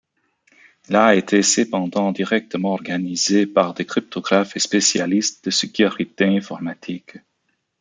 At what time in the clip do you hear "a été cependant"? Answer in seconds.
0.95-2.11